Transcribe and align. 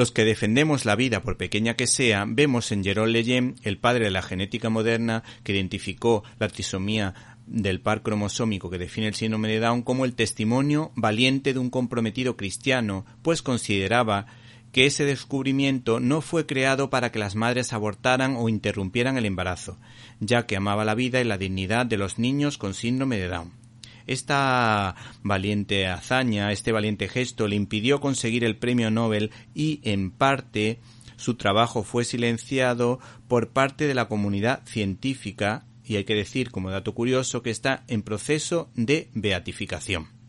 Los 0.00 0.12
que 0.12 0.24
defendemos 0.24 0.86
la 0.86 0.96
vida, 0.96 1.20
por 1.20 1.36
pequeña 1.36 1.74
que 1.74 1.86
sea, 1.86 2.24
vemos 2.26 2.72
en 2.72 2.82
Jerome 2.82 3.12
Leyen, 3.12 3.56
el 3.64 3.76
padre 3.76 4.06
de 4.06 4.10
la 4.10 4.22
genética 4.22 4.70
moderna, 4.70 5.22
que 5.44 5.52
identificó 5.52 6.24
la 6.38 6.48
trisomía 6.48 7.36
del 7.46 7.82
par 7.82 8.00
cromosómico 8.00 8.70
que 8.70 8.78
define 8.78 9.08
el 9.08 9.14
síndrome 9.14 9.48
de 9.48 9.60
Down 9.60 9.82
como 9.82 10.06
el 10.06 10.14
testimonio 10.14 10.90
valiente 10.94 11.52
de 11.52 11.58
un 11.58 11.68
comprometido 11.68 12.38
cristiano, 12.38 13.04
pues 13.20 13.42
consideraba 13.42 14.24
que 14.72 14.86
ese 14.86 15.04
descubrimiento 15.04 16.00
no 16.00 16.22
fue 16.22 16.46
creado 16.46 16.88
para 16.88 17.12
que 17.12 17.18
las 17.18 17.34
madres 17.34 17.74
abortaran 17.74 18.36
o 18.38 18.48
interrumpieran 18.48 19.18
el 19.18 19.26
embarazo, 19.26 19.76
ya 20.18 20.46
que 20.46 20.56
amaba 20.56 20.86
la 20.86 20.94
vida 20.94 21.20
y 21.20 21.24
la 21.24 21.36
dignidad 21.36 21.84
de 21.84 21.98
los 21.98 22.18
niños 22.18 22.56
con 22.56 22.72
síndrome 22.72 23.18
de 23.18 23.28
Down. 23.28 23.59
Esta 24.06 24.96
valiente 25.22 25.86
hazaña, 25.88 26.52
este 26.52 26.72
valiente 26.72 27.08
gesto 27.08 27.48
le 27.48 27.56
impidió 27.56 28.00
conseguir 28.00 28.44
el 28.44 28.56
premio 28.56 28.90
Nobel 28.90 29.30
y, 29.54 29.80
en 29.84 30.10
parte, 30.10 30.80
su 31.16 31.34
trabajo 31.34 31.82
fue 31.82 32.04
silenciado 32.04 32.98
por 33.28 33.50
parte 33.50 33.86
de 33.86 33.94
la 33.94 34.08
comunidad 34.08 34.62
científica 34.66 35.66
y 35.84 35.96
hay 35.96 36.04
que 36.04 36.14
decir 36.14 36.50
como 36.50 36.70
dato 36.70 36.94
curioso 36.94 37.42
que 37.42 37.50
está 37.50 37.84
en 37.88 38.02
proceso 38.02 38.70
de 38.74 39.10
beatificación. 39.12 40.19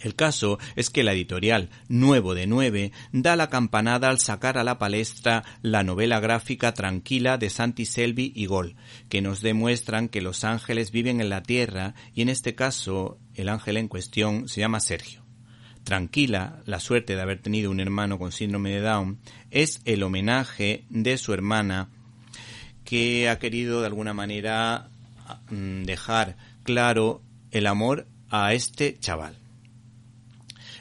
El 0.00 0.14
caso 0.14 0.58
es 0.76 0.90
que 0.90 1.02
la 1.02 1.12
editorial 1.12 1.70
Nuevo 1.88 2.34
de 2.34 2.46
Nueve 2.46 2.92
da 3.12 3.36
la 3.36 3.48
campanada 3.48 4.08
al 4.08 4.20
sacar 4.20 4.56
a 4.58 4.64
la 4.64 4.78
palestra 4.78 5.44
la 5.62 5.82
novela 5.82 6.20
gráfica 6.20 6.72
Tranquila 6.72 7.36
de 7.36 7.50
Santi 7.50 7.84
Selvi 7.84 8.32
y 8.34 8.46
Gol, 8.46 8.76
que 9.08 9.22
nos 9.22 9.40
demuestran 9.40 10.08
que 10.08 10.22
los 10.22 10.44
ángeles 10.44 10.92
viven 10.92 11.20
en 11.20 11.28
la 11.28 11.42
tierra 11.42 11.94
y 12.14 12.22
en 12.22 12.28
este 12.28 12.54
caso 12.54 13.18
el 13.34 13.48
ángel 13.48 13.76
en 13.76 13.88
cuestión 13.88 14.48
se 14.48 14.60
llama 14.60 14.80
Sergio. 14.80 15.24
Tranquila, 15.82 16.60
la 16.66 16.80
suerte 16.80 17.16
de 17.16 17.22
haber 17.22 17.40
tenido 17.40 17.70
un 17.70 17.80
hermano 17.80 18.18
con 18.18 18.30
síndrome 18.30 18.70
de 18.70 18.82
Down, 18.82 19.18
es 19.50 19.80
el 19.84 20.02
homenaje 20.02 20.84
de 20.90 21.16
su 21.16 21.32
hermana 21.32 21.88
que 22.84 23.28
ha 23.28 23.38
querido 23.38 23.80
de 23.80 23.86
alguna 23.86 24.12
manera 24.14 24.90
mm, 25.50 25.84
dejar 25.84 26.36
claro 26.62 27.22
el 27.50 27.66
amor 27.66 28.06
a 28.30 28.52
este 28.54 28.98
chaval. 28.98 29.47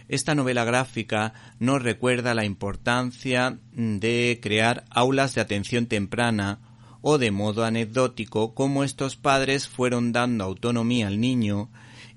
Esta 0.10 0.36
novela 0.36 0.64
gráfica 0.64 1.34
nos 1.60 1.84
recuerda 1.84 2.34
la 2.34 2.46
importancia 2.46 3.60
de 3.74 4.40
crear 4.42 4.86
aulas 4.90 5.36
de 5.36 5.42
atención 5.42 5.88
temprana 5.88 6.60
o 7.02 7.18
de 7.18 7.32
modo 7.32 7.66
anecdótico 7.66 8.54
cómo 8.54 8.86
estos 8.86 9.18
padres 9.18 9.68
fueron 9.68 10.14
dando 10.14 10.46
autonomía 10.46 11.08
al 11.08 11.20
niño 11.20 11.70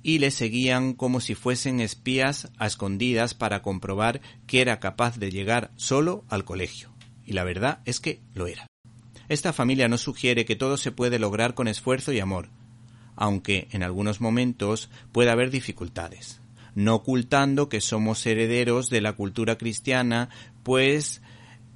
y 0.05 0.20
le 0.20 0.30
seguían 0.30 0.94
como 0.94 1.20
si 1.20 1.34
fuesen 1.34 1.80
espías 1.80 2.50
a 2.58 2.69
escondidas 2.69 3.34
para 3.34 3.60
comprobar 3.60 4.20
que 4.47 4.60
era 4.60 4.78
capaz 4.78 5.19
de 5.19 5.32
llegar 5.32 5.72
solo 5.75 6.25
al 6.28 6.44
colegio. 6.44 6.91
Y 7.27 7.32
la 7.32 7.44
verdad 7.44 7.80
es 7.86 7.98
que 7.98 8.20
lo 8.34 8.47
era. 8.47 8.66
Esta 9.28 9.52
familia 9.52 9.88
nos 9.88 10.00
sugiere 10.00 10.44
que 10.44 10.56
todo 10.56 10.77
se 10.77 10.92
puede 10.92 11.19
lograr 11.19 11.54
con 11.54 11.69
esfuerzo 11.69 12.12
y 12.12 12.20
amor, 12.20 12.50
aunque 13.16 13.69
en 13.72 13.82
algunos 13.82 14.20
momentos 14.20 14.91
pueda 15.12 15.32
haber 15.32 15.50
dificultades 15.50 16.41
no 16.81 16.97
ocultando 16.97 17.69
que 17.69 17.81
somos 17.81 18.25
herederos 18.27 18.89
de 18.89 19.00
la 19.00 19.12
cultura 19.12 19.56
cristiana, 19.56 20.28
pues 20.62 21.22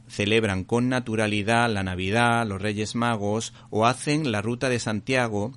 celebran 0.08 0.64
con 0.64 0.88
naturalidad 0.88 1.70
la 1.70 1.83
Navidad, 1.83 2.46
los 2.46 2.61
Reyes 2.61 2.94
Magos 2.94 3.52
o 3.70 3.86
hacen 3.86 4.33
la 4.33 4.42
ruta 4.42 4.69
de 4.69 4.78
Santiago, 4.78 5.52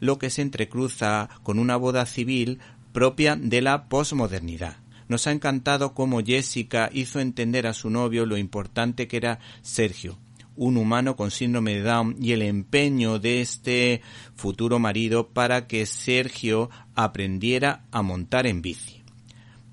lo 0.00 0.18
que 0.18 0.30
se 0.30 0.42
entrecruza 0.42 1.28
con 1.42 1.58
una 1.58 1.76
boda 1.76 2.06
civil 2.06 2.58
propia 2.92 3.36
de 3.36 3.60
la 3.60 3.88
posmodernidad. 3.88 4.76
Nos 5.08 5.26
ha 5.26 5.32
encantado 5.32 5.94
cómo 5.94 6.22
Jessica 6.22 6.90
hizo 6.92 7.20
entender 7.20 7.66
a 7.66 7.74
su 7.74 7.90
novio 7.90 8.26
lo 8.26 8.36
importante 8.36 9.06
que 9.06 9.16
era 9.18 9.38
Sergio, 9.62 10.18
un 10.56 10.76
humano 10.76 11.16
con 11.16 11.30
síndrome 11.30 11.74
de 11.74 11.82
Down 11.82 12.16
y 12.20 12.32
el 12.32 12.42
empeño 12.42 13.18
de 13.18 13.40
este 13.40 14.02
futuro 14.34 14.78
marido 14.78 15.28
para 15.28 15.66
que 15.66 15.86
Sergio 15.86 16.70
aprendiera 16.94 17.84
a 17.90 18.02
montar 18.02 18.46
en 18.46 18.62
bici. 18.62 19.02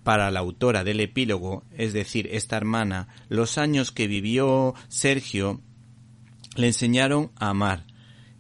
Para 0.04 0.32
la 0.32 0.42
autora 0.42 0.84
del 0.84 1.00
epílogo, 1.00 1.64
es 1.72 1.94
decir, 1.94 2.28
esta 2.32 2.58
hermana, 2.58 3.08
los 3.30 3.58
años 3.58 3.92
que 3.92 4.08
vivió 4.08 4.76
Sergio 4.90 5.62
le 6.56 6.68
enseñaron 6.68 7.32
a 7.36 7.50
amar 7.50 7.86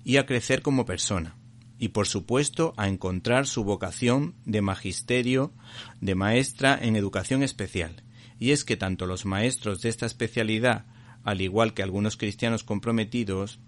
y 0.03 0.17
a 0.17 0.25
crecer 0.25 0.61
como 0.61 0.85
persona 0.85 1.35
y 1.83 1.89
por 1.89 2.07
supuesto 2.07 2.73
a 2.77 2.87
encontrar 2.87 3.45
su 3.45 3.65
vocación 3.65 4.35
de 4.45 4.61
magisterio, 4.61 5.51
de 5.99 6.15
maestra 6.15 6.79
en 6.81 6.95
educación 6.95 7.43
especial. 7.43 8.03
Y 8.39 8.51
es 8.51 8.63
que 8.63 8.77
tanto 8.77 9.05
los 9.05 9.25
maestros 9.25 9.81
de 9.81 9.89
esta 9.89 10.05
especialidad 10.05 10.85
al 11.23 11.41
igual 11.41 11.73
que 11.73 11.83
algunos 11.83 12.17
cristianos 12.17 12.63
comprometidos, 12.63 13.59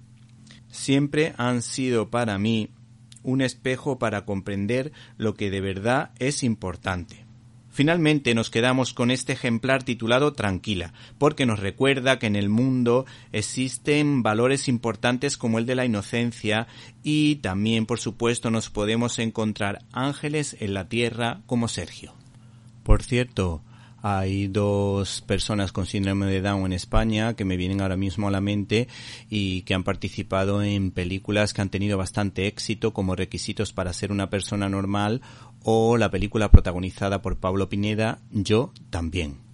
siempre 0.70 1.34
han 1.38 1.62
sido 1.62 2.10
para 2.10 2.38
mí 2.38 2.70
un 3.24 3.42
espejo 3.42 3.98
para 3.98 4.26
comprender 4.26 4.92
lo 5.18 5.34
que 5.34 5.50
de 5.50 5.62
verdad 5.62 6.12
es 6.20 6.44
importante. 6.44 7.26
Finalmente 7.76 8.34
nos 8.36 8.50
quedamos 8.50 8.94
con 8.94 9.12
este 9.12 9.34
ejemplar 9.34 9.84
titulado 9.84 10.32
Tranquila, 10.32 10.94
porque 11.18 11.46
nos 11.46 11.60
recuerda 11.60 12.20
que 12.20 12.28
en 12.28 12.38
el 12.38 12.48
mundo 12.48 13.06
existen 13.34 14.24
valores 14.24 14.70
importantes 14.70 15.36
como 15.36 15.60
el 15.60 15.66
de 15.66 15.76
la 15.76 15.84
inocencia 15.84 16.68
y 17.04 17.36
también, 17.38 17.86
por 17.86 18.00
supuesto, 18.00 18.50
nos 18.50 18.70
podemos 18.70 19.20
encontrar 19.20 19.80
ángeles 19.92 20.56
en 20.62 20.74
la 20.74 20.88
tierra 20.88 21.42
como 21.48 21.68
Sergio. 21.68 22.14
Por 22.84 23.04
cierto, 23.04 23.62
hay 24.08 24.48
dos 24.50 25.22
personas 25.22 25.72
con 25.72 25.88
síndrome 25.88 26.28
de 26.28 26.40
Down 26.40 26.68
en 26.68 26.74
España 26.74 27.34
que 27.34 27.44
me 27.44 27.58
vienen 27.58 27.82
ahora 27.82 27.98
mismo 27.98 28.28
a 28.28 28.32
la 28.32 28.40
mente 28.40 28.88
y 29.32 29.64
que 29.64 29.74
han 29.74 29.84
participado 29.84 30.62
en 30.62 30.92
películas 30.92 31.56
que 31.56 31.62
han 31.64 31.72
tenido 31.72 31.98
bastante 31.98 32.46
éxito 32.46 32.94
como 32.94 33.16
requisitos 33.16 33.74
para 33.74 33.94
ser 33.94 34.12
una 34.12 34.30
persona 34.30 34.70
normal 34.70 35.22
o 35.64 35.98
la 35.98 36.12
película 36.12 36.52
protagonizada 36.52 37.24
por 37.24 37.40
Pablo 37.40 37.68
Pineda, 37.68 38.20
Yo 38.30 38.72
también. 38.92 39.45